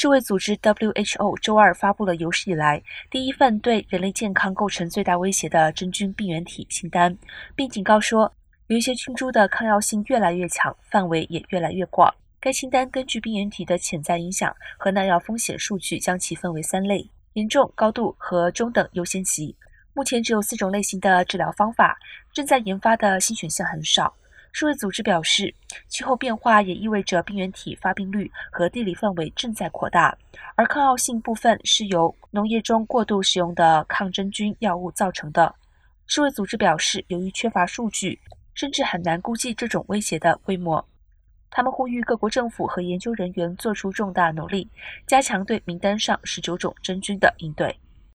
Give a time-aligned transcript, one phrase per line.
[0.00, 7.18] 世卫组织 （WHO） 周二发布了有史以来第一份对人类健康构成最大威胁的真菌病原体清单，
[7.56, 8.32] 并警告说，
[8.68, 12.14] 有一些菌株的抗药性越来越强，范围也越来越广。
[12.38, 19.56] 该清单根据病原体的潜在影响和耐药风险数据，将其分为三类：严重、高度和中等优先级。
[19.94, 21.98] 目前只有四种类型的治疗方法，
[22.32, 24.14] 正在研发的新选项很少。
[24.58, 25.54] 世卫组织表示，
[25.86, 30.18] 气候变化也意味着病原体发病率和地理范围正在扩大，
[30.56, 35.54] 而抗药性部分是由农业中过度使用的抗真菌药物造成的。
[36.08, 38.18] 世卫组织表示，由于缺乏数据，
[38.52, 40.84] 甚至很难估计这种威胁的规模。
[41.50, 44.68] 他们呼吁各国政府和研究人员做出重大努力，
[45.06, 47.72] 加强对名单上十九种真菌的应对。